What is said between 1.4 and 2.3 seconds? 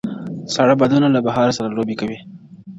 سره لوبي کوي-